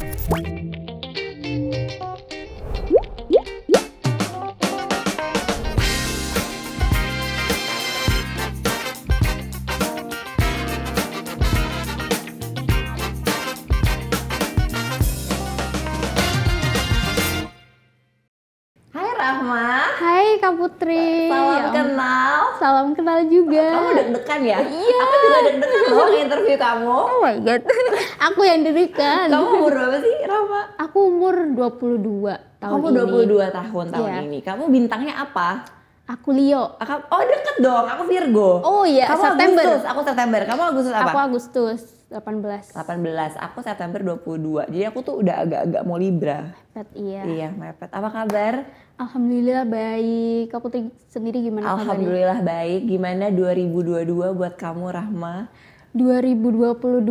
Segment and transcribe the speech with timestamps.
[0.00, 0.71] Oh.
[24.32, 24.58] Deg-degan ya?
[24.64, 24.96] Iya.
[24.98, 26.88] Aku juga deg-degan loh interview kamu.
[26.90, 27.60] Oh my god.
[28.30, 29.26] Aku yang dirikan.
[29.28, 30.60] Kamu umur berapa sih Rahma?
[30.78, 32.96] Aku umur 22 tahun Kamu ini.
[33.28, 34.20] 22 tahun tahun Iya.
[34.22, 34.38] ini.
[34.40, 35.48] Kamu bintangnya apa?
[36.04, 36.76] Aku Leo.
[36.76, 38.50] Ah, kamu- Oh deket dong, aku Virgo.
[38.60, 39.64] Oh iya, Kamu September.
[39.64, 40.40] Agustus, aku September.
[40.42, 41.08] Kamu Agustus apa?
[41.08, 41.80] Aku Agustus
[42.12, 42.76] 18.
[42.76, 44.68] 18, aku September 22.
[44.68, 46.52] Jadi aku tuh udah agak-agak mau Libra.
[46.72, 47.22] Mepet, iya.
[47.24, 47.88] Iya, mepet.
[47.88, 48.68] Apa kabar?
[49.00, 50.52] Alhamdulillah baik.
[50.52, 51.80] Kak Putri sendiri gimana kabarnya?
[51.82, 52.80] Alhamdulillah baik.
[52.86, 55.48] Gimana 2022 buat kamu Rahma?
[55.92, 57.04] 2022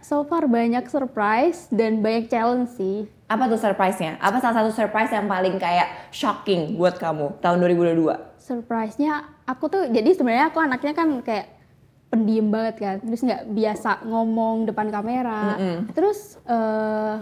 [0.00, 3.04] so far banyak surprise dan banyak challenge sih.
[3.28, 4.16] Apa tuh surprise-nya?
[4.16, 8.40] Apa salah satu surprise yang paling kayak shocking buat kamu tahun 2022?
[8.40, 11.57] Surprise-nya aku tuh jadi sebenarnya aku anaknya kan kayak
[12.08, 12.96] pendiam banget kan.
[13.00, 15.56] Terus nggak biasa ngomong depan kamera.
[15.90, 17.14] Terus eh,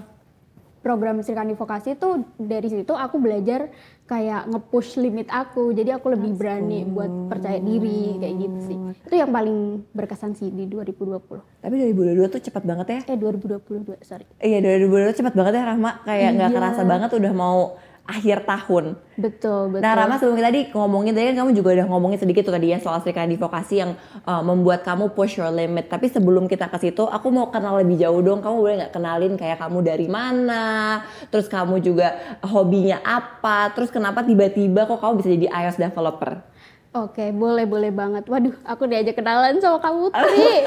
[0.78, 3.66] program Srikandi Vokasi tuh dari situ aku belajar
[4.06, 5.74] kayak nge-push limit aku.
[5.74, 8.78] Jadi aku lebih berani buat percaya diri kayak gitu sih.
[9.02, 9.58] Itu yang paling
[9.90, 11.42] berkesan sih di 2020.
[11.58, 13.00] Tapi 2022 tuh cepat banget ya.
[13.08, 14.22] Eh 2022, sorry.
[14.38, 15.90] Iya 2022 cepat banget ya Rahma.
[16.06, 16.56] Kayak nggak Iya.
[16.56, 17.58] kerasa banget udah mau
[18.06, 18.94] akhir tahun.
[19.18, 19.82] Betul, betul.
[19.82, 22.70] Nah Rama sebelum kita tadi ngomongin tadi kan kamu juga udah ngomongin sedikit tuh tadi
[22.70, 25.90] ya soal Sri Kandi Vokasi yang uh, membuat kamu push your limit.
[25.90, 28.40] Tapi sebelum kita ke situ, aku mau kenal lebih jauh dong.
[28.40, 31.02] Kamu boleh nggak kenalin kayak kamu dari mana?
[31.28, 33.74] Terus kamu juga hobinya apa?
[33.74, 36.56] Terus kenapa tiba-tiba kok kamu bisa jadi iOS developer?
[36.96, 38.24] Oke, boleh boleh banget.
[38.24, 40.48] Waduh, aku diajak kenalan sama Kak Putri.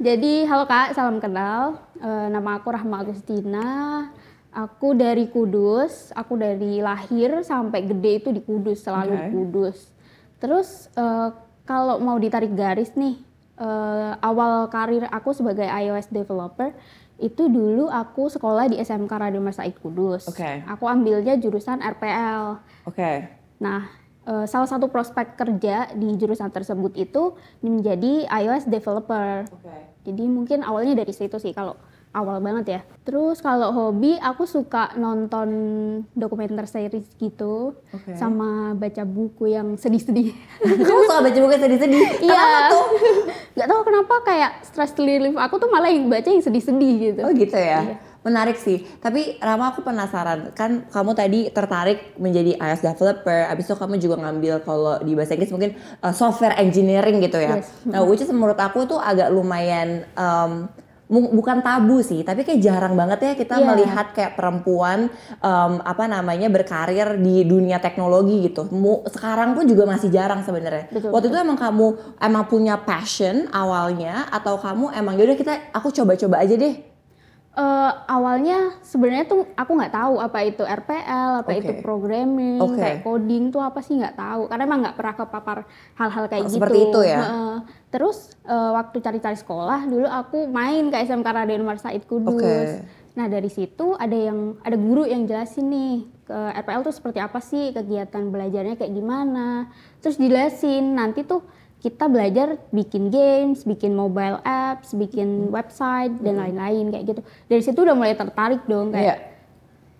[0.00, 1.76] Jadi, halo Kak, salam kenal.
[2.00, 4.08] Eh, nama aku Rahma Agustina.
[4.50, 6.10] Aku dari Kudus.
[6.14, 9.78] Aku dari lahir sampai gede itu di Kudus, selalu di Kudus.
[10.42, 11.28] Terus eh,
[11.62, 13.14] kalau mau ditarik garis nih,
[13.60, 16.74] eh, awal karir aku sebagai iOS developer
[17.20, 20.26] itu dulu aku sekolah di SMK Mas Said Kudus.
[20.26, 20.64] Oke.
[20.66, 22.58] Aku ambilnya jurusan RPL.
[22.88, 23.28] Oke.
[23.60, 23.92] Nah,
[24.24, 29.44] eh, salah satu prospek kerja di jurusan tersebut itu menjadi iOS developer.
[29.52, 29.76] Oke.
[30.08, 31.76] Jadi mungkin awalnya dari situ sih kalau
[32.10, 32.80] awal banget ya.
[33.06, 35.48] Terus kalau hobi aku suka nonton
[36.14, 38.18] dokumenter series gitu Oke.
[38.18, 40.34] sama baca buku yang sedih-sedih.
[40.86, 42.04] kamu suka baca buku sedih-sedih?
[42.30, 42.70] Iya.
[43.58, 47.20] Gak tahu kenapa kayak stress relief aku tuh malah yang baca yang sedih-sedih gitu.
[47.22, 47.82] Oh gitu ya.
[47.86, 47.96] Iya.
[48.20, 48.84] Menarik sih.
[49.00, 50.52] Tapi Rama aku penasaran.
[50.52, 53.48] Kan kamu tadi tertarik menjadi iOS developer.
[53.48, 55.72] Abis itu kamu juga ngambil kalau di bahasa Inggris mungkin
[56.04, 57.62] uh, software engineering gitu ya.
[57.62, 57.70] Yes.
[57.88, 60.68] Nah, which is menurut aku tuh agak lumayan um,
[61.10, 63.66] bukan tabu sih, tapi kayak jarang banget ya kita Iya.
[63.66, 65.10] melihat kayak perempuan
[65.42, 68.70] um, apa namanya berkarir di dunia teknologi gitu.
[68.70, 70.86] Mu- sekarang pun juga masih jarang sebenarnya.
[70.88, 75.90] Betul, Waktu itu emang kamu emang punya passion awalnya atau kamu emang yaudah kita aku
[75.90, 76.74] coba-coba aja deh
[77.50, 81.58] Eh, awalnya sebenarnya tuh aku nggak tahu apa itu RPL, apa Oke.
[81.58, 82.78] itu programming, Oke.
[82.78, 84.46] kayak coding tuh apa sih nggak tahu.
[84.46, 85.58] Karena emang nggak pernah kepapar
[85.98, 86.56] hal-hal kayak Oh, gitu.
[86.62, 87.18] seperti itu ya?
[87.18, 87.54] Heeh.
[87.90, 92.38] Terus eh, waktu cari-cari sekolah dulu aku main ke SMK Raden Umar Said Kudus.
[92.38, 92.86] Oke.
[93.18, 97.42] Nah dari situ ada yang ada guru yang jelasin nih ke RPL tuh seperti apa
[97.42, 99.66] sih kegiatan belajarnya kayak gimana.
[99.98, 101.42] Terus jelasin nanti tuh
[101.80, 107.20] kita belajar bikin games, bikin mobile apps, bikin website dan lain-lain kayak gitu.
[107.48, 109.16] Dari situ udah mulai tertarik dong kayak Iya.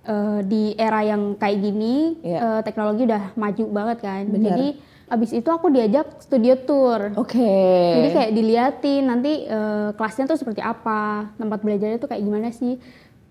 [0.03, 2.39] eh, di era yang kayak gini Iya.
[2.39, 4.23] eh, teknologi udah maju banget kan.
[4.29, 4.45] Benar.
[4.45, 4.67] Jadi
[5.09, 7.17] abis itu aku diajak studio tour.
[7.17, 7.49] Oke.
[7.97, 12.77] Jadi kayak diliatin nanti eh, kelasnya tuh seperti apa, tempat belajarnya tuh kayak gimana sih.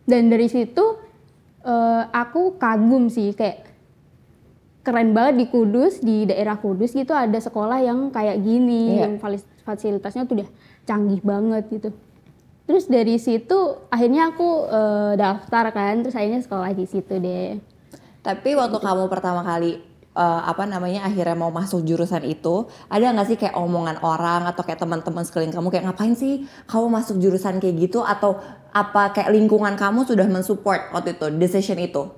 [0.03, 0.97] Dan dari situ
[1.61, 3.68] eh, aku kagum sih kayak
[4.89, 9.05] keren banget di Kudus, di daerah Kudus gitu ada sekolah yang kayak gini, Iya.
[9.05, 9.21] yang
[9.61, 10.49] fasilitasnya tuh udah
[10.89, 11.93] canggih banget gitu.
[12.65, 13.57] Terus dari situ
[13.93, 17.61] akhirnya aku eh, daftar kan, terus akhirnya sekolah di situ deh.
[18.25, 19.77] Tapi waktu kamu pertama kali
[20.13, 24.65] eh, apa namanya akhirnya mau masuk jurusan itu, ada nggak sih kayak omongan orang atau
[24.65, 29.29] kayak teman-teman sekeliling kamu kayak ngapain sih kamu masuk jurusan kayak gitu atau apa kayak
[29.33, 32.09] lingkungan kamu sudah mensupport waktu itu decision itu?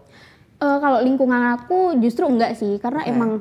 [0.62, 3.10] Eh, kalau lingkungan aku justru enggak sih, karena Oke.
[3.10, 3.32] emang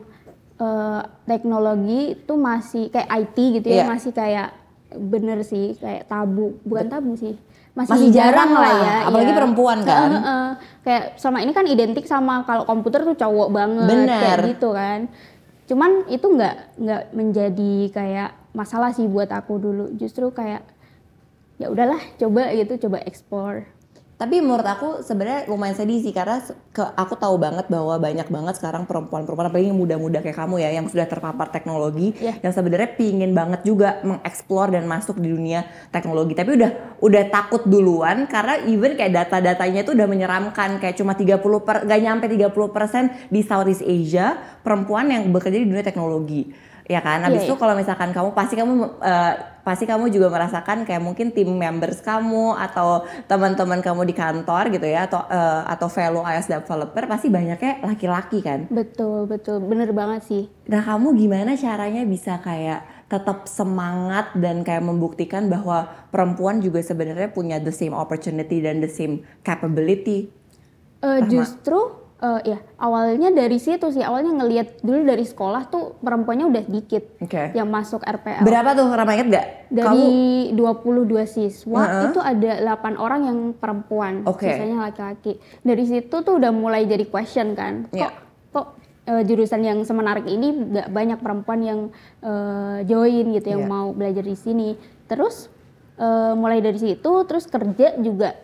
[0.60, 3.84] eh, teknologi itu masih kayak IT gitu ya, Iya.
[3.88, 4.48] masih kayak
[4.92, 7.36] bener sih kayak tabu, bukan tabu sih,
[7.76, 9.38] masih, Masih jarang lah, ya, apalagi iya.
[9.40, 10.10] perempuan kan.
[10.10, 10.48] Heeh, heeh.
[10.84, 14.20] Kayak sama ini kan identik sama kalau komputer tuh cowok banget, Bener.
[14.20, 15.00] kayak gitu kan.
[15.64, 20.60] Cuman itu nggak nggak menjadi kayak masalah sih buat aku dulu, justru kayak
[21.56, 23.68] ya udahlah coba gitu coba explore
[24.20, 26.44] Tapi menurut aku sebenarnya lumayan sedih sih karena
[26.76, 30.76] ke, aku tahu banget bahwa banyak banget sekarang perempuan-perempuan apalagi yang muda-muda kayak kamu ya
[30.76, 32.36] yang sudah terpapar teknologi Iya.
[32.44, 36.36] yang sebenarnya pingin banget juga mengeksplor dan masuk di dunia teknologi.
[36.36, 41.40] Tapi udah udah takut duluan karena even kayak data-datanya itu udah menyeramkan kayak cuma 30
[41.64, 46.52] per gak nyampe 30% di Southeast Asia perempuan yang bekerja di dunia teknologi.
[46.84, 47.24] Ya kan?
[47.24, 51.32] Habis Iya, itu kalau misalkan kamu pasti kamu eh, pasti kamu juga merasakan kayak mungkin
[51.32, 56.48] tim members kamu atau teman-teman kamu di kantor gitu ya atau eh, atau fellow iOS
[56.48, 58.66] developer pasti banyaknya laki-laki kan.
[58.70, 64.86] betul betul bener banget sih Nah kamu gimana caranya bisa kayak tetap semangat dan kayak
[64.86, 70.30] membuktikan bahwa perempuan juga sebenarnya punya the same opportunity dan the same capability.
[71.02, 76.46] Eh, justru eh, ya awalnya dari situ sih awalnya ngelihat dulu dari sekolah tuh perempuannya
[76.46, 77.52] udah dikit Oke.
[77.52, 79.46] yang masuk RPL Berapa tuh Rama inget gak?
[79.68, 80.08] dari
[80.52, 82.02] 22 siswa Heeh.
[82.08, 84.44] itu ada 8 orang yang perempuan Oke.
[84.44, 88.10] sisanya laki-laki dari situ tuh udah mulai jadi question kan kok Iya.
[88.50, 88.66] kok
[89.06, 91.80] eh, jurusan yang semenarik ini nggak banyak perempuan yang
[92.20, 93.72] eh, join gitu yang Iya.
[93.72, 94.68] mau belajar di sini
[95.06, 95.48] terus
[95.96, 98.36] eh, mulai dari situ terus kerja juga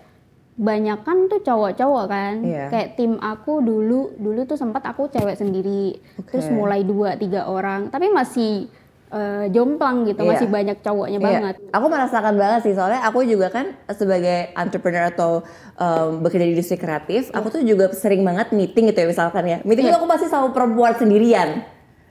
[0.56, 2.72] banyak kan tuh cowok-cowok kan Iya.
[2.72, 6.32] kayak tim aku dulu dulu tuh sempat aku cewek sendiri Oke.
[6.32, 8.64] terus mulai dua tiga orang tapi masih
[9.06, 10.30] eh, jomplang gitu Iya.
[10.32, 15.12] masih banyak cowoknya Iya, banget Aku merasakan banget sih soalnya aku juga kan sebagai entrepreneur
[15.12, 15.44] atau
[15.76, 19.58] um, bekerja di industri kreatif, aku tuh juga sering banget meeting gitu ya misalkan ya.
[19.60, 19.92] Meeting Iya.
[19.94, 21.62] itu aku pasti sama perempuan sendirian.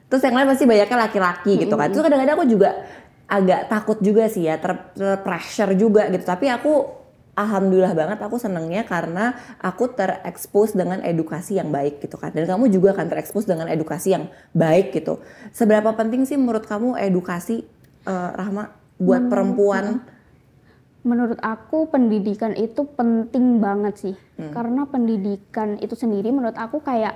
[0.06, 1.90] Terus yang lain pasti banyaknya laki-laki gitu kan.
[1.90, 2.70] Terus kadang-kadang aku juga
[3.26, 4.78] agak takut juga sih ya, ter,
[5.20, 6.22] pressure juga gitu.
[6.22, 6.74] Tapi aku
[7.36, 12.32] alhamdulillah banget aku senengnya karena aku terekspos dengan edukasi yang baik gitu kan.
[12.32, 15.20] Dan kamu juga akan terekspos dengan edukasi yang baik gitu.
[15.52, 17.68] Seberapa penting sih menurut kamu edukasi
[18.08, 20.02] eh, Rahma buat perempuan?
[21.06, 24.16] Menurut aku pendidikan itu penting banget sih.
[24.42, 24.50] Hmm.
[24.50, 27.14] Karena pendidikan itu sendiri menurut aku kayak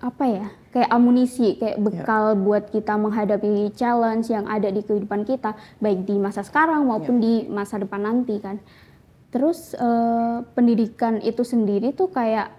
[0.00, 0.46] apa ya?
[0.72, 1.58] Kayak amunisi, Ya.
[1.60, 6.88] kayak bekal buat kita menghadapi challenge yang ada di kehidupan kita, baik di masa sekarang
[6.88, 7.22] maupun Ya.
[7.26, 8.62] di masa depan nanti kan.
[9.30, 12.50] Terus eh, pendidikan itu sendiri tuh kayak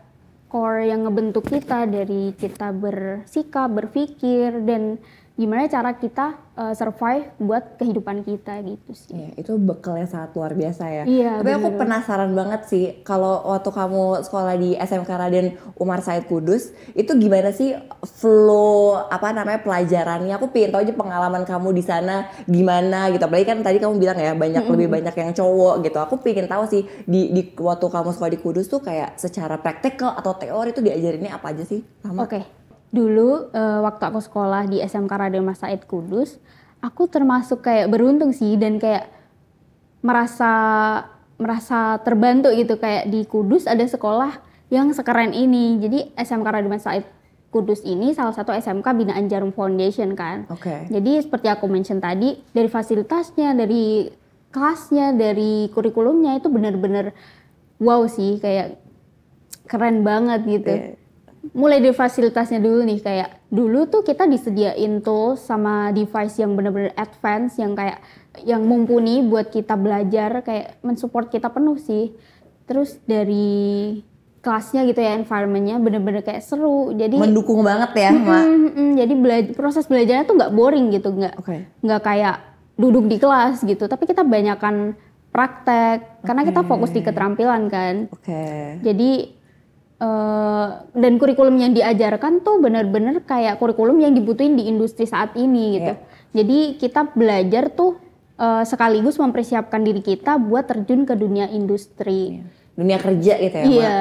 [0.51, 4.99] core yang ngebentuk kita dari kita bersikap, berpikir dan
[5.41, 9.09] gimana cara kita eh, survive buat kehidupan kita gitu sih.
[9.17, 11.03] Iya, itu bekalnya sangat luar biasa ya.
[11.09, 11.79] Iya, Tapi aku bener.
[11.81, 15.47] penasaran banget sih kalau waktu kamu sekolah di SMK Raden
[15.81, 17.73] Umar Said Kudus, itu gimana sih
[18.05, 20.37] flow apa namanya pelajarannya?
[20.37, 23.25] Aku pengen tahu aja pengalaman kamu di sana gimana gitu.
[23.25, 25.97] Apalagi kan tadi kamu bilang ya banyak lebih banyak yang cowok gitu.
[25.97, 30.13] Aku pengen tahu sih di, di waktu kamu sekolah di Kudus tuh kayak secara praktikal
[30.13, 31.81] atau teori itu diajarinnya apa aja sih?
[32.05, 32.45] Oke,
[32.91, 36.37] dulu eh, waktu aku sekolah di SMK Raden Mas Said Kudus,
[36.83, 39.07] aku termasuk kayak beruntung sih dan kayak
[40.03, 40.53] merasa
[41.41, 45.79] merasa terbantu gitu kayak di Kudus ada sekolah yang sekeren ini.
[45.81, 47.07] Jadi SMK Raden Mas Said
[47.51, 50.47] Kudus ini salah satu SMK binaan Jarum Foundation kan.
[50.47, 50.87] Oke.
[50.87, 54.07] Jadi seperti aku mention tadi, dari fasilitasnya, dari
[54.55, 57.11] kelasnya, dari kurikulumnya itu benar-benar
[57.83, 58.79] wow sih, kayak
[59.67, 60.71] keren banget gitu.
[60.71, 61.00] Iya.
[61.41, 66.93] Mulai dari fasilitasnya dulu nih, kayak dulu tuh kita disediain tools sama device yang benar-benar
[66.93, 67.97] advance, yang kayak
[68.45, 72.13] yang mumpuni buat kita belajar, kayak mensupport kita penuh sih.
[72.69, 73.97] Terus dari
[74.45, 76.93] kelasnya gitu ya, environmentnya bener-bener kayak seru.
[76.93, 78.41] Jadi Mendukung banget ya, Mak.
[78.45, 78.91] Mm, mm, mm.
[79.01, 81.57] jadi bela- proses belajarnya tuh nggak boring gitu, nggak Oke.
[81.81, 82.37] nggak kayak
[82.77, 83.89] duduk di kelas gitu.
[83.89, 84.93] Tapi kita banyakan
[85.31, 87.95] praktek karena kita fokus di keterampilan kan.
[88.13, 88.77] Oke.
[88.85, 89.40] Jadi
[90.01, 90.67] eh,
[90.97, 95.93] dan kurikulum yang diajarkan tuh bener-bener kayak kurikulum yang dibutuhin di industri saat ini gitu.
[96.41, 98.01] Jadi kita belajar tuh
[98.41, 102.41] eh, sekaligus mempersiapkan diri kita buat terjun ke dunia industri.
[102.73, 103.65] Dunia kerja gitu ya.
[103.69, 103.99] Iya.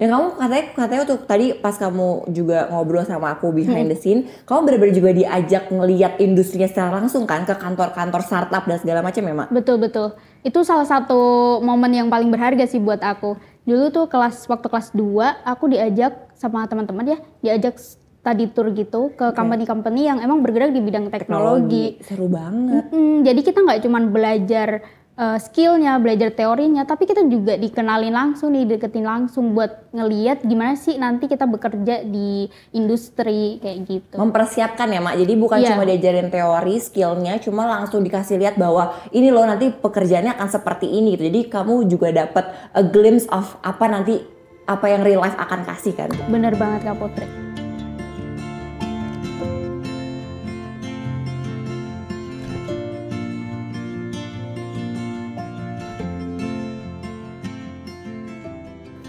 [0.00, 4.32] Dan kamu katanya katanya tuh tadi pas kamu juga ngobrol sama aku behind the scene,
[4.48, 9.20] kamu benar-benar juga diajak ngelihat industrinya secara langsung kan ke kantor-kantor startup dan segala macam
[9.20, 9.52] ya, Mak?
[9.52, 10.16] Betul betul.
[10.40, 13.36] Itu salah satu momen yang paling berharga sih buat aku.
[13.70, 19.14] Dulu tuh kelas waktu kelas 2 aku diajak sama teman-teman ya, diajak study tour gitu
[19.14, 22.02] ke company-company yang emang bergerak di bidang teknologi.
[22.02, 22.90] Seru banget.
[22.90, 24.82] Mm-mm, jadi kita nggak cuman belajar
[25.16, 30.78] uh, skillnya, belajar teorinya, tapi kita juga dikenalin langsung nih, deketin langsung buat ngeliat gimana
[30.78, 34.14] sih nanti kita bekerja di industri kayak gitu.
[34.20, 35.16] Mempersiapkan ya, Mak.
[35.18, 35.68] Jadi bukan Iya.
[35.74, 40.86] cuma diajarin teori, skillnya, cuma langsung dikasih lihat bahwa ini loh nanti pekerjaannya akan seperti
[40.86, 41.26] ini gitu.
[41.26, 44.20] Jadi kamu juga dapat a glimpse of apa nanti
[44.70, 46.10] apa yang real life akan kasih kan.
[46.30, 47.49] Bener banget Kak Putri.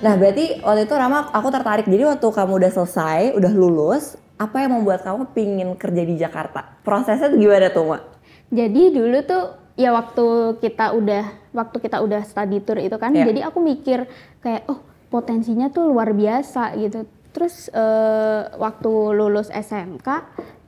[0.01, 1.85] Nah berarti waktu itu Rama aku tertarik.
[1.85, 6.81] Jadi waktu kamu udah selesai, udah lulus, apa yang membuat kamu pingin kerja di Jakarta?
[6.81, 8.01] Prosesnya tuh gimana tuh Mak?
[8.49, 9.43] Jadi dulu tuh
[9.77, 13.29] ya waktu kita udah waktu kita udah study tour itu kan, Iya.
[13.29, 14.09] jadi aku mikir
[14.41, 17.05] kayak oh potensinya tuh luar biasa gitu.
[17.31, 20.07] Terus eh, waktu lulus SMK,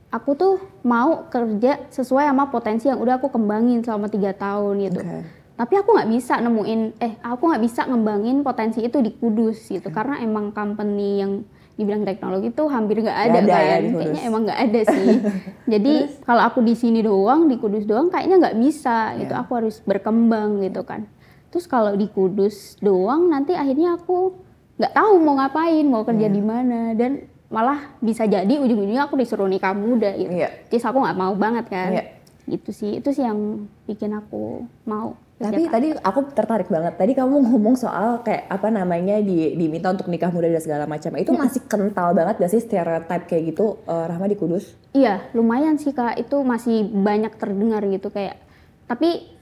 [0.08, 0.54] aku tuh
[0.86, 5.02] mau kerja sesuai sama potensi yang udah aku kembangin selama tiga tahun gitu.
[5.02, 5.43] Oke.
[5.54, 9.86] Tapi aku nggak bisa nemuin, eh aku nggak bisa ngembangin potensi itu di Kudus gitu,
[9.94, 13.88] karena emang company yang di bidang teknologi itu hampir nggak ada, ada ya kan, di
[13.90, 13.98] Kudus.
[14.02, 15.08] kayaknya emang nggak ada sih.
[15.74, 15.92] Jadi
[16.22, 19.34] kalau aku di sini doang, di Kudus doang, kayaknya nggak bisa gitu.
[19.34, 19.42] Iya.
[19.46, 21.06] Aku harus berkembang gitu kan.
[21.54, 24.34] Terus kalau di Kudus doang, nanti akhirnya aku
[24.74, 26.34] nggak tahu mau ngapain, mau kerja Iya.
[26.34, 30.34] di mana dan malah bisa jadi ujung-ujungnya aku disuruh nikah muda gitu.
[30.34, 30.50] Iya.
[30.66, 31.90] Terus aku nggak mau banget kan.
[31.94, 32.04] Iya.
[32.50, 35.14] Gitu sih, itu sih yang bikin aku mau.
[35.34, 35.74] Tapi Jakarta.
[35.74, 36.94] tadi aku tertarik banget.
[36.94, 41.10] Tadi kamu ngomong soal kayak apa namanya di diminta untuk nikah muda dan segala macam.
[41.18, 44.78] Itu masih kental banget gak sih stereotype kayak gitu eh, Rahma di Kudus?
[44.94, 46.22] Iya, lumayan sih kak.
[46.22, 48.38] Itu masih banyak terdengar gitu kayak.
[48.86, 49.34] Tapi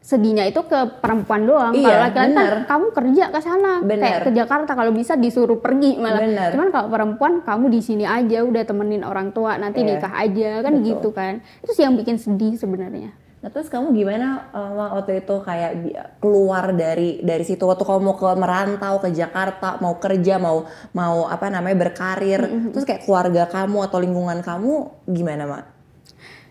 [0.00, 1.76] sedihnya itu ke perempuan doang.
[1.76, 4.02] Iya, kalau laki-laki kan kamu kerja ke sana, Bener.
[4.02, 4.72] kayak ke Jakarta.
[4.74, 6.26] Kalau bisa disuruh pergi malah.
[6.26, 6.48] Bener.
[6.58, 10.50] Cuman kalau perempuan kamu di sini aja, udah temenin orang tua, nanti Iya, nikah aja
[10.66, 10.86] kan betul.
[10.90, 11.32] gitu kan.
[11.62, 13.14] Itu sih yang bikin sedih sebenarnya.
[13.40, 15.72] Nah terus kamu gimana Ma, waktu itu kayak
[16.20, 21.24] keluar dari dari situ waktu kamu mau ke merantau ke Jakarta mau kerja mau mau
[21.24, 25.64] apa namanya berkarir terus kayak keluarga kamu atau lingkungan kamu gimana mak?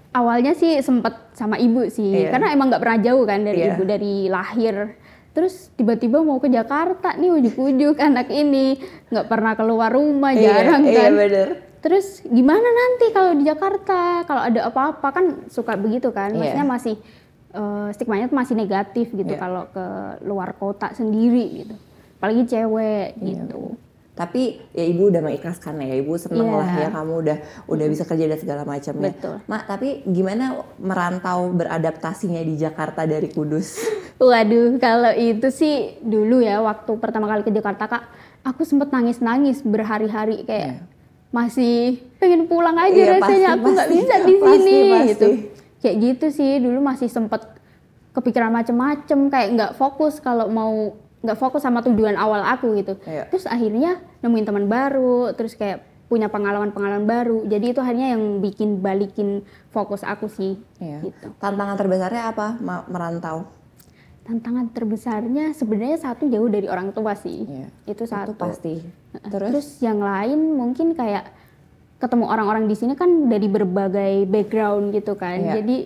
[0.10, 2.34] Awalnya sih sempet sama ibu sih, Iya.
[2.34, 3.78] karena emang nggak pernah jauh kan dari Iya.
[3.78, 4.76] ibu dari lahir.
[5.38, 8.82] Terus tiba-tiba mau ke Jakarta nih ujuk-ujuk anak ini
[9.14, 11.06] nggak pernah keluar rumah jarang iya, kan.
[11.06, 11.50] Iya bener.
[11.80, 14.28] Terus gimana nanti kalau di Jakarta?
[14.28, 16.32] Kalau ada apa-apa kan suka begitu kan?
[16.32, 16.40] Iya.
[16.40, 16.96] Maksudnya masih
[17.50, 19.42] eh, stigmanya tuh masih negatif gitu Iya.
[19.42, 19.86] kalau ke
[20.22, 21.76] luar kota sendiri gitu.
[22.20, 23.26] Apalagi cewek Iya.
[23.48, 23.74] gitu.
[24.14, 26.60] Tapi ya ibu udah mengikhlaskan ya, ibu seneng Iya.
[26.60, 27.38] lah ya kamu udah
[27.72, 29.16] udah bisa kerja dan segala macamnya.
[29.16, 29.40] Betul.
[29.48, 33.80] Mak, tapi gimana merantau beradaptasinya di Jakarta dari Kudus?
[34.20, 38.04] Waduh, kalau itu sih dulu ya waktu pertama kali ke Jakarta kak,
[38.44, 40.84] aku sempet nangis-nangis berhari-hari kayak
[41.30, 45.10] masih pengen pulang aja Iya, rasanya pasti, aku nggak bisa di Pasti, sini pasti.
[45.14, 45.28] gitu.
[45.80, 47.42] Kayak gitu sih dulu masih sempet
[48.12, 52.98] kepikiran macem-macem kayak nggak fokus kalau mau nggak fokus sama tujuan awal aku gitu.
[53.06, 53.30] Iya.
[53.30, 57.46] Terus akhirnya nemuin teman baru, terus kayak punya pengalaman-pengalaman baru.
[57.46, 60.58] Jadi itu akhirnya yang bikin balikin fokus aku sih.
[60.82, 61.06] Iya.
[61.06, 61.28] Gitu.
[61.38, 62.58] Tantangan terbesarnya apa
[62.90, 63.46] merantau?
[64.30, 67.50] Tantangan terbesarnya sebenarnya satu jauh dari orang tua sih.
[67.50, 67.66] Iya.
[67.90, 68.38] Itu satu.
[68.38, 68.78] Itu pasti.
[69.26, 69.50] Terus?
[69.50, 69.68] Terus?
[69.82, 71.34] yang lain mungkin kayak
[71.98, 75.42] ketemu orang-orang di sini kan dari berbagai background gitu kan.
[75.42, 75.54] Iya.
[75.58, 75.78] Jadi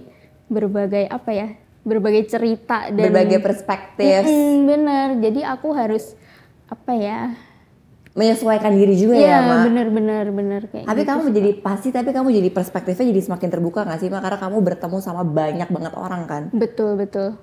[0.51, 1.47] berbagai apa ya?
[1.83, 5.07] Berbagai cerita dan berbagai perspektif, Mm, bener.
[5.19, 6.11] Jadi aku harus
[6.67, 7.31] apa ya?
[8.13, 9.61] menyesuaikan diri juga ya, Iya, Mak.
[9.65, 11.27] bener bener bener kayak Tapi gitu kamu sih.
[11.33, 14.21] menjadi pasti, tapi kamu jadi perspektifnya jadi semakin terbuka nggak sih, Mak?
[14.21, 16.43] Karena kamu bertemu sama banyak banget orang kan.
[16.53, 17.41] Betul, betul.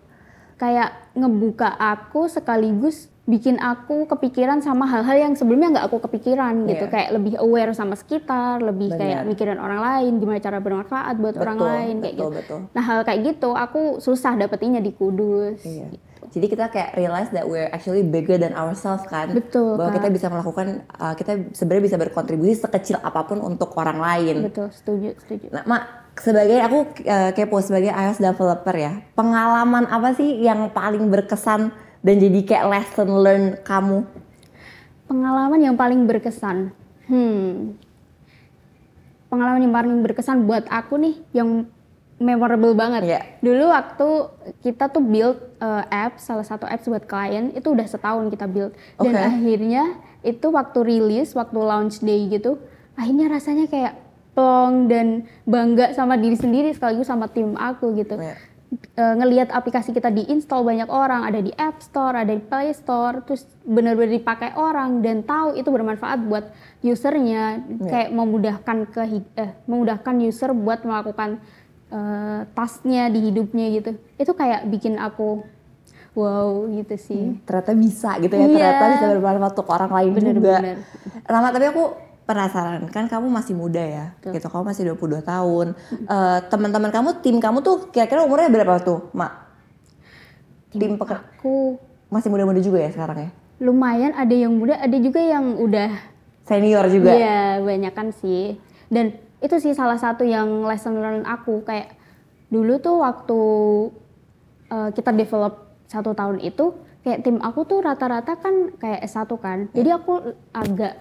[0.60, 6.84] Kayak ngebuka aku sekaligus bikin aku kepikiran sama hal-hal yang sebelumnya nggak aku kepikiran gitu.
[6.84, 6.92] Iya.
[6.92, 9.30] Kayak lebih aware sama sekitar, lebih kayak Benar.
[9.30, 12.36] mikirin orang lain, gimana cara bermanfaat buat orang Betul, lain kayak betul, gitu.
[12.42, 12.58] betul.
[12.74, 15.62] Nah, hal kayak gitu aku susah dapetinnya di Kudus.
[15.62, 15.94] Iya.
[16.30, 19.34] Jadi kita kayak realize that we're actually bigger than ourselves kan.
[19.34, 19.98] Betul, Bahwa Kak.
[19.98, 24.46] kita bisa melakukan, uh, kita sebenarnya bisa berkontribusi sekecil apa pun untuk orang lain.
[24.46, 25.50] Betul, setuju, setuju.
[25.50, 25.82] Nah, Mak,
[26.18, 32.16] sebagai aku uh, kepo sebagai iOS developer ya, pengalaman apa sih yang paling berkesan dan
[32.16, 34.08] jadi kayak lesson learn kamu?
[35.06, 36.72] Pengalaman yang paling berkesan.
[37.10, 37.74] Hmm.
[39.30, 41.66] Pengalaman yang paling berkesan buat aku nih yang
[42.20, 43.02] memorable banget.
[43.08, 43.20] Iya.
[43.40, 44.08] Dulu waktu
[44.60, 48.76] kita tuh build uh, apps, salah satu apps buat klien, itu udah setahun kita build.
[49.00, 49.24] Dan Oke.
[49.24, 49.84] akhirnya
[50.20, 52.60] itu waktu rilis, waktu launch day gitu,
[52.92, 53.96] akhirnya rasanya kayak
[54.40, 58.16] plong dan bangga sama diri sendiri sekaligus sama tim aku gitu.
[58.16, 58.40] Iya.
[58.70, 63.18] Eh, ngelihat aplikasi kita diinstal banyak orang, ada di App Store, ada di Play Store,
[63.26, 69.02] terus benar-benar dipakai orang dan tahu itu bermanfaat buat usernya, kayak memudahkan ke
[69.34, 71.42] eh, memudahkan user buat melakukan
[71.90, 73.90] eh, tasknya di hidupnya gitu.
[74.16, 75.42] Itu kayak bikin aku
[76.14, 77.42] wow gitu sih.
[77.42, 78.54] Ternyata bisa gitu ya, Iya.
[78.54, 80.54] ternyata bisa bermanfaat untuk orang lain Bener, juga.
[80.62, 80.76] bener.
[81.26, 81.84] Rama, tapi aku
[82.30, 85.74] penasaran, kan kamu masih muda ya, gitu, kamu masih 22 tahun.
[86.06, 89.32] Eh, Teman-teman kamu, tim kamu tuh kira-kira umurnya berapa tuh, Mak?
[90.70, 91.74] Tim peker- Aku
[92.06, 93.30] masih muda-muda juga ya sekarang ya?
[93.60, 95.92] lumayan ada yang muda, ada juga yang udah
[96.42, 97.12] Senior juga?
[97.12, 98.56] Iya, banyak kan sih.
[98.88, 101.92] Dan itu sih salah satu yang lesson learn aku kayak
[102.48, 103.40] dulu tuh waktu
[104.66, 109.58] uh, kita develop satu tahun itu kayak tim aku tuh rata-rata kan kayak S1 kan.
[109.70, 110.12] Jadi aku
[110.50, 110.94] agak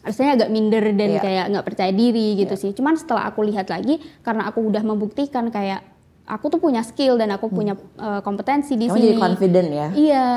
[0.00, 1.20] rasanya agak minder dan Iya.
[1.20, 2.70] kayak nggak percaya diri gitu sih.
[2.72, 5.82] Cuman setelah aku lihat lagi karena aku udah membuktikan kayak
[6.24, 9.04] aku tuh punya skill dan aku punya uh, kompetensi di Kamu sini.
[9.06, 9.88] jadi confident ya.
[9.90, 10.28] Iya,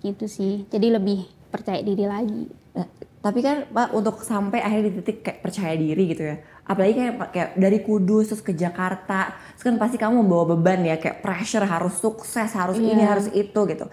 [0.00, 0.64] gitu sih.
[0.66, 2.46] Jadi lebih percaya diri lagi.
[2.72, 2.88] Nah,
[3.20, 6.36] tapi kan Pak untuk sampai akhirnya di titik kayak percaya diri gitu ya.
[6.62, 10.96] Apalagi kayak kayak dari Kudus terus ke Jakarta, terus kan pasti kamu membawa beban ya
[10.96, 13.08] kayak pressure harus sukses, harus ini, Iya.
[13.10, 13.86] harus itu gitu.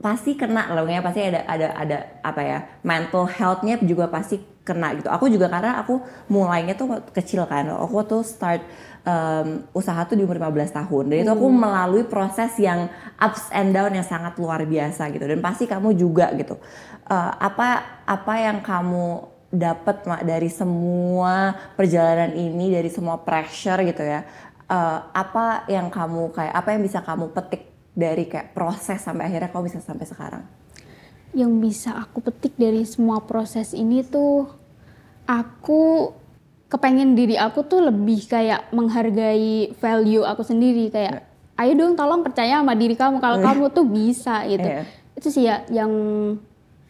[0.00, 2.58] Pasti kena loh ya, pasti ada ada ada apa ya?
[2.84, 5.12] mental health-nya juga pasti kena gitu.
[5.12, 6.00] Aku juga karena aku
[6.32, 7.68] mulainya tuh kecil kan.
[7.68, 8.64] Aku tuh start
[9.04, 11.04] um, usaha tuh di umur 15 tahun.
[11.12, 12.88] Dan itu aku melalui proses yang
[13.20, 15.24] ups and down yang sangat luar biasa gitu.
[15.28, 16.56] Dan pasti kamu juga gitu.
[17.04, 24.02] Uh, apa apa yang kamu dapat Mak, dari semua perjalanan ini, dari semua pressure gitu
[24.02, 24.24] ya.
[24.64, 29.48] Uh, apa yang kamu kayak apa yang bisa kamu petik dari kayak proses sampai akhirnya
[29.54, 30.42] kamu bisa sampai sekarang?
[31.30, 34.50] Yang bisa aku petik dari semua proses ini tuh
[35.24, 36.12] aku
[36.68, 41.22] kepengen diri aku tuh lebih kayak menghargai value aku sendiri kayak
[41.54, 44.66] ayo dong tolong percaya sama diri kamu kalau kamu tuh bisa gitu.
[44.66, 44.82] Iya.
[45.14, 45.92] Itu sih ya yang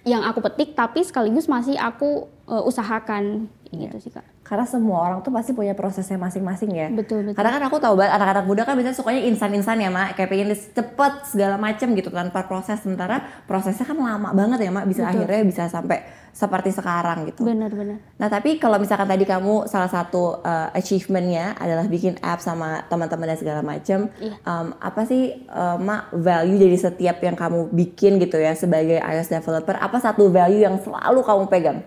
[0.04, 4.22] yang aku petik tapi sekaligus masih aku uh, usahakan gitu sih Kak.
[4.44, 6.88] Karena semua orang tuh pasti punya prosesnya masing-masing ya.
[6.92, 7.36] Betul, betul.
[7.40, 10.52] Karena kan aku tahu banget anak-anak muda kan biasanya sukanya instan-instan ya mak, kayak pengen
[10.52, 12.78] cepet segala macem gitu tanpa proses.
[12.84, 17.42] Sementara prosesnya kan lama banget ya mak, bisa akhirnya bisa sampai seperti sekarang gitu.
[17.46, 17.98] Benar-benar.
[18.20, 23.32] Nah tapi kalau misalkan tadi kamu salah satu uh, achievementnya adalah bikin app sama teman-teman
[23.32, 24.38] dan segala macem, Iya.
[24.44, 29.32] um, apa sih uh, mak value dari setiap yang kamu bikin gitu ya sebagai iOS
[29.32, 29.78] developer?
[29.80, 31.80] Apa satu value yang selalu kamu pegang?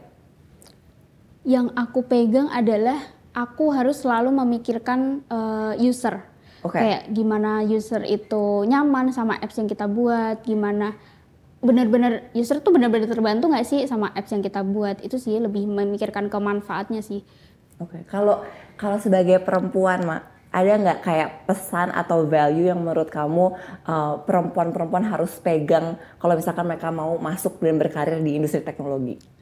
[1.47, 2.99] Yang aku pegang adalah
[3.31, 6.19] aku harus selalu memikirkan uh, user.
[6.65, 6.81] Oke.
[6.81, 10.97] Kayak gimana user itu nyaman sama apps yang kita buat, gimana
[11.57, 14.99] benar-benar user tuh benar-benar terbantu nggak sih sama apps yang kita buat.
[14.99, 17.23] Itu sih lebih memikirkan kemanfaatnya sih.
[17.77, 18.41] Oke, kalau
[18.73, 23.53] kalau sebagai perempuan, mak, ada nggak kayak pesan atau value yang menurut kamu
[23.85, 29.36] uh, perempuan-perempuan harus pegang kalau misalkan mereka mau masuk dan berkarir di industri teknologi?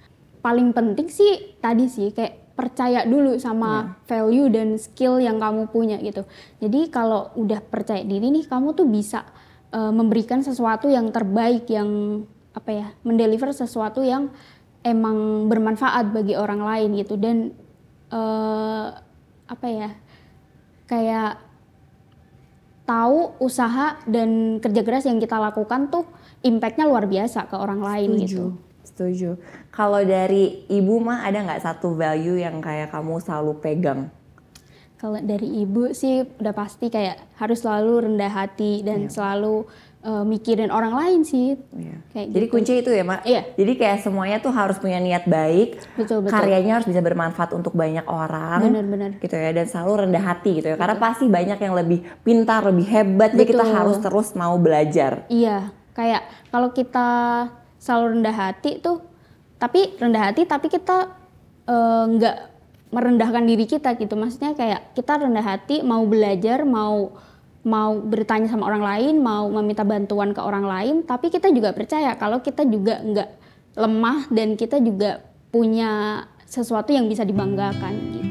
[0.45, 5.97] Paling penting sih tadi sih kayak percaya dulu sama value dan skill yang kamu punya
[6.05, 6.21] gitu.
[6.61, 9.25] Jadi kalau udah percaya diri nih kamu tuh bisa
[9.73, 12.21] uh, memberikan sesuatu yang terbaik yang
[12.53, 14.29] apa ya, mendeliver sesuatu yang
[14.85, 17.49] emang bermanfaat bagi orang lain gitu dan
[18.13, 18.87] eh
[19.49, 19.89] apa ya?
[20.85, 21.41] Kayak
[22.85, 26.05] tahu usaha dan kerja keras yang kita lakukan tuh
[26.45, 28.53] impactnya luar biasa ke orang lain gitu.
[28.95, 29.35] Setuju.
[29.75, 34.07] Kalau dari ibu mah ada nggak satu value yang kayak kamu selalu pegang?
[34.95, 39.67] Kalau dari ibu sih udah pasti kayak harus selalu rendah hati dan selalu
[39.99, 41.59] eh, mikirin orang lain sih.
[41.75, 41.97] Iya.
[42.15, 42.53] Kayak Jadi gitu.
[42.55, 43.27] kunci itu ya mak.
[43.27, 43.41] Iya.
[43.59, 45.83] Jadi kayak semuanya tuh harus punya niat baik.
[45.99, 46.31] Betul, betul.
[46.31, 48.63] Karyanya harus bisa bermanfaat untuk banyak orang.
[48.63, 49.19] Benar-benar.
[49.19, 50.79] Gitu ya dan selalu rendah hati gitu ya.
[50.79, 53.35] Karena pasti banyak yang lebih pintar, lebih hebat.
[53.35, 53.75] Jadi kita Betul.
[53.75, 55.27] harus terus mau belajar.
[55.27, 57.11] Iya, kayak kalau kita
[57.85, 59.05] selalu rendah hati tuh,
[59.61, 61.13] tapi rendah hati tapi kita
[61.69, 62.37] eh, nggak
[62.89, 64.17] merendahkan diri kita gitu.
[64.17, 67.13] Maksudnya kayak kita rendah hati mau belajar, mau
[67.65, 72.13] mau bertanya sama orang lain, mau meminta bantuan ke orang lain, tapi kita juga percaya
[72.17, 73.29] kalau kita juga nggak
[73.77, 78.24] lemah dan kita juga punya sesuatu yang bisa dibanggakan gitu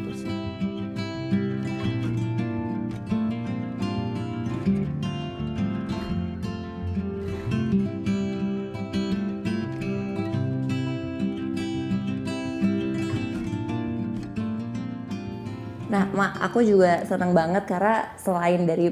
[15.94, 18.90] Nah, Mak, aku juga senang banget karena selain dari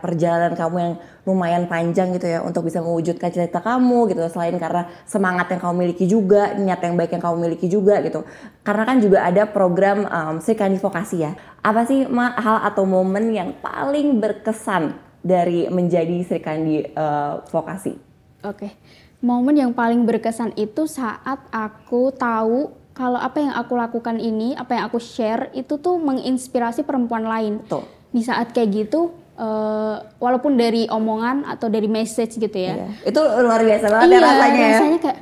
[0.00, 0.94] perjalanan kamu yang
[1.28, 5.74] lumayan panjang gitu ya untuk bisa mewujudkan cita-cita kamu gitu, selain karena semangat yang kamu
[5.76, 8.24] miliki juga, niat yang baik yang kamu miliki juga gitu.
[8.64, 10.40] Karena kan juga ada program um,
[10.80, 11.36] Vokasi ya.
[11.60, 17.92] Apa sih Mak hal atau momen yang paling berkesan dari menjadi Sri Kandi uh, Vokasi?
[18.40, 18.72] Oke,
[19.20, 24.74] momen yang paling berkesan itu saat aku tahu kalau apa yang aku lakukan ini, apa
[24.74, 27.62] yang aku share itu tuh menginspirasi perempuan lain.
[27.62, 27.86] Betul.
[28.10, 32.74] Di saat kayak gitu, eh, walaupun dari omongan atau dari message gitu ya.
[32.74, 32.88] Iya.
[33.06, 34.70] Itu luar biasa banget ya rasanya ya.
[34.74, 35.18] rasanya kayak,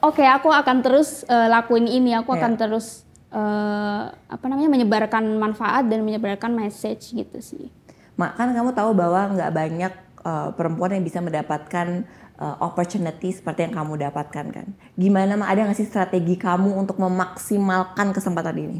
[0.00, 2.60] oke aku akan terus eh, lakuin ini, aku akan Iya.
[2.64, 7.68] terus eh, apa namanya menyebarkan manfaat dan menyebarkan message gitu sih.
[8.16, 9.92] Mak, kan kamu tahu bahwa nggak banyak
[10.24, 12.04] uh, perempuan yang bisa mendapatkan
[12.40, 14.66] uh, opportunity seperti yang kamu dapatkan kan.
[14.96, 18.78] Gimana ada nggak sih strategi kamu untuk memaksimalkan kesempatan ini?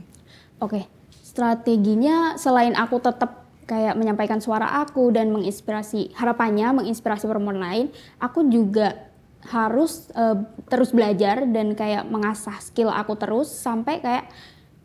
[0.59, 0.89] Oke,
[1.23, 7.87] strateginya selain aku tetap kayak menyampaikan suara aku dan menginspirasi harapannya menginspirasi perempuan lain
[8.19, 9.07] aku juga
[9.47, 14.27] harus eh, terus belajar dan kayak mengasah skill aku terus sampai kayak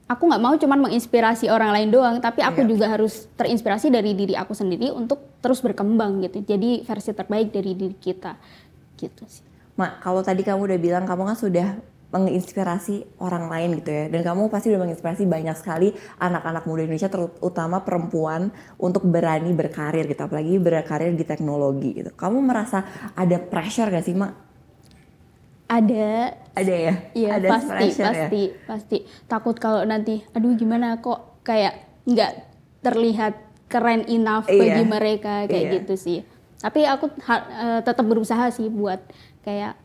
[0.06, 2.70] aku nggak mau cuman menginspirasi orang lain doang tapi aku Iya.
[2.78, 7.74] juga harus terinspirasi dari diri aku sendiri untuk terus berkembang gitu jadi versi terbaik dari
[7.74, 8.38] diri kita
[8.98, 9.44] gitu sih.
[9.76, 11.68] Mak, kalau tadi kamu udah bilang kamu kan sudah
[12.16, 14.08] menginspirasi orang lain gitu ya.
[14.08, 20.08] Dan kamu pasti udah menginspirasi banyak sekali anak-anak muda Indonesia terutama perempuan untuk berani berkarir
[20.08, 20.24] gitu.
[20.24, 22.16] Apalagi berkarir di teknologi gitu.
[22.16, 24.46] Kamu merasa ada pressure gak sih mak
[25.66, 26.38] ada.
[26.54, 26.94] Ada ya?
[27.18, 28.10] Iya ada pasti pressure ya?
[28.14, 28.98] pasti pasti.
[29.26, 32.32] Takut kalau nanti aduh gimana kok kayak nggak
[32.86, 33.34] terlihat
[33.66, 34.62] keren enough Iya.
[34.62, 35.74] bagi mereka kayak Iya.
[35.82, 36.20] gitu sih
[36.66, 38.98] tapi aku ha- eh, tetap berusaha sih buat
[39.46, 39.78] kayak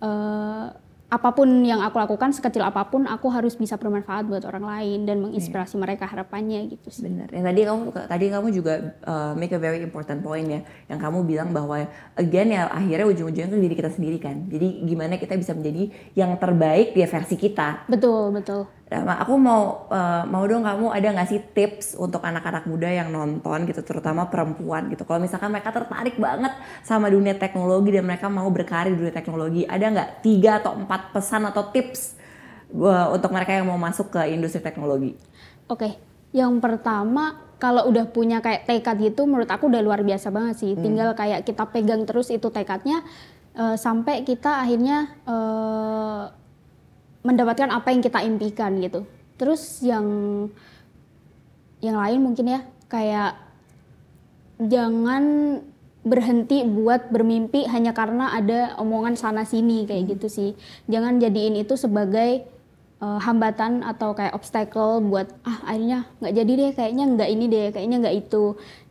[0.00, 0.66] eh,
[1.10, 5.10] apa pun yang aku lakukan sekecil apa pun aku harus bisa bermanfaat buat orang lain
[5.10, 5.82] dan menginspirasi Iya.
[5.82, 7.34] mereka harapannya gitu sih Benar.
[7.34, 10.62] Yang tadi kamu tadi kamu juga uh, make a very important point ya.
[10.86, 11.82] Yang kamu bilang bahwa
[12.14, 14.46] again ya akhirnya ujung-ujungnya itu diri kita sendiri kan.
[14.46, 17.90] Jadi gimana kita bisa menjadi yang terbaik di versi kita.
[17.90, 22.90] betul betul aku mau uh, mau dong kamu ada nggak sih tips untuk anak-anak muda
[22.90, 25.06] yang nonton gitu, terutama perempuan gitu.
[25.06, 26.50] Kalau misalkan mereka tertarik banget
[26.82, 31.14] sama dunia teknologi dan mereka mau berkarir di dunia teknologi, ada nggak tiga atau empat
[31.14, 32.18] pesan atau tips
[32.74, 35.14] uh, untuk mereka yang mau masuk ke industri teknologi?
[35.70, 35.94] Oke,
[36.34, 40.72] yang pertama kalau udah punya kayak tekad gitu, menurut aku udah luar biasa banget sih.
[40.74, 43.04] Tinggal kayak kita pegang terus itu tekadnya
[43.54, 46.22] eh, sampai kita akhirnya eh,
[47.20, 49.04] mendapatkan apa yang kita impikan gitu.
[49.36, 50.06] Terus yang
[51.80, 52.60] yang lain mungkin ya
[52.92, 53.40] kayak
[54.60, 55.24] jangan
[56.00, 60.50] berhenti buat bermimpi hanya karena ada omongan sana sini kayak gitu sih.
[60.88, 62.48] Jangan jadiin itu sebagai
[63.04, 67.66] uh, hambatan atau kayak obstacle buat ah akhirnya nggak jadi deh kayaknya nggak ini deh
[67.72, 68.44] kayaknya nggak itu.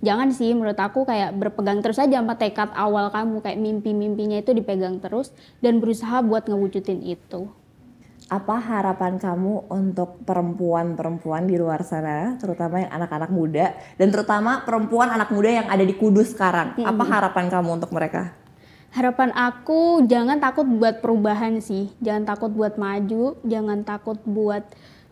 [0.05, 4.53] Jangan sih menurut aku kayak berpegang terus aja sama tekad awal kamu kayak mimpi-mimpinya itu
[4.53, 7.49] dipegang terus dan berusaha buat ngewujudin itu.
[8.29, 15.09] Apa harapan kamu untuk perempuan-perempuan di luar sana, terutama yang anak-anak muda dan terutama perempuan
[15.09, 16.77] anak muda yang ada di Kudus sekarang?
[16.77, 18.37] Apa harapan kamu untuk mereka?
[18.93, 24.65] Harapan aku jangan takut buat perubahan sih, jangan takut buat maju, jangan takut buat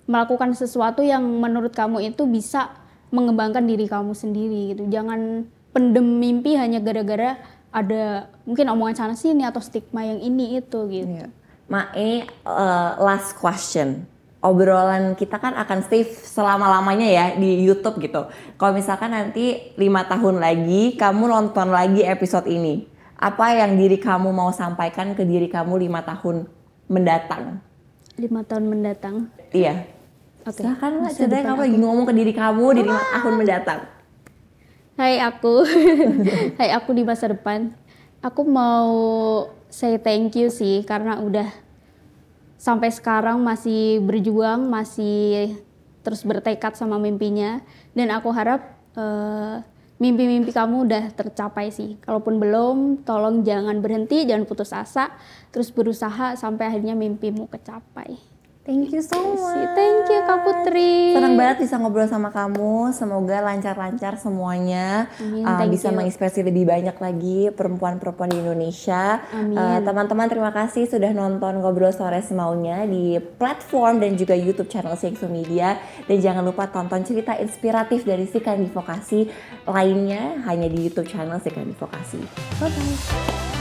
[0.06, 2.74] melakukan sesuatu yang menurut kamu itu bisa
[3.10, 4.86] mengembangkan diri kamu sendiri gitu.
[4.94, 7.38] Jangan pendem mimpi hanya gara-gara
[7.74, 11.10] ada mungkin omongan sana sini atau stigma yang ini itu gitu.
[11.22, 11.30] Iya.
[11.68, 14.08] Ma, ini uh, last question.
[14.40, 18.32] Obrolan kita kan akan stay selama-lamanya ya di YouTube gitu.
[18.56, 22.88] Kalau misalkan nanti lima tahun lagi kamu nonton lagi episode ini,
[23.20, 26.48] apa yang diri kamu mau sampaikan ke diri kamu lima tahun
[26.88, 27.60] mendatang?
[28.16, 29.28] Lima tahun mendatang.
[29.52, 29.84] Iya.
[30.48, 30.64] Oke.
[30.64, 33.80] Silahkan lah, ceritanya kamu lagi ngomong ke diri kamu di lima tahun mendatang.
[34.96, 35.68] Hai aku,
[36.62, 37.76] hai aku di masa depan.
[38.24, 38.96] Aku mau
[39.78, 41.46] say thank you sih karena udah
[42.58, 45.54] sampai sekarang masih berjuang, masih
[46.02, 47.62] terus bertekad sama mimpinya
[47.94, 49.62] dan aku harap eh,
[50.02, 52.02] mimpi-mimpi kamu udah tercapai sih.
[52.02, 55.14] Kalaupun belum, tolong jangan berhenti, jangan putus asa,
[55.54, 58.18] terus berusaha sampai akhirnya mimpimu kecapai.
[58.68, 59.72] Thank you so much.
[59.80, 61.16] Thank you Kak Putri.
[61.16, 62.92] Senang banget bisa ngobrol sama kamu.
[62.92, 65.08] Semoga lancar-lancar semuanya.
[65.24, 65.96] Amin, Uh, bisa you.
[65.96, 69.24] menginspirasi lebih banyak lagi perempuan-perempuan di Indonesia.
[69.32, 69.56] Amin.
[69.56, 75.00] Uh, Teman-teman terima kasih sudah nonton Ngobrol Sore Semaunya di platform dan juga YouTube channel
[75.00, 75.80] Singsu Media.
[76.04, 79.32] Dan jangan lupa tonton cerita inspiratif dari Sikan Vokasi
[79.64, 82.20] lainnya hanya di YouTube channel Sikan Vokasi.
[82.60, 83.57] Bye-bye.